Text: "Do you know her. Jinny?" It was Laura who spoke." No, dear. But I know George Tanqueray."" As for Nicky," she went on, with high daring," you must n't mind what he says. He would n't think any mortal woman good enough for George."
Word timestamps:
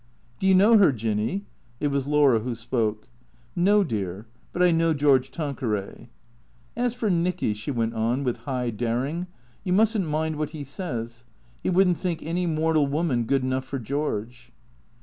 "Do 0.39 0.47
you 0.47 0.55
know 0.55 0.79
her. 0.79 0.91
Jinny?" 0.91 1.45
It 1.79 1.89
was 1.89 2.07
Laura 2.07 2.39
who 2.39 2.55
spoke." 2.55 3.07
No, 3.69 3.83
dear. 3.83 4.25
But 4.51 4.63
I 4.63 4.71
know 4.71 4.95
George 4.95 5.29
Tanqueray."" 5.29 6.09
As 6.85 6.95
for 6.95 7.11
Nicky," 7.11 7.53
she 7.53 7.69
went 7.69 7.93
on, 7.93 8.23
with 8.23 8.37
high 8.37 8.71
daring," 8.71 9.27
you 9.63 9.73
must 9.73 9.95
n't 9.95 10.07
mind 10.09 10.37
what 10.37 10.49
he 10.57 10.63
says. 10.63 11.23
He 11.61 11.69
would 11.69 11.87
n't 11.87 11.99
think 11.99 12.23
any 12.23 12.47
mortal 12.47 12.87
woman 12.87 13.25
good 13.25 13.43
enough 13.43 13.65
for 13.65 13.77
George." 13.77 14.51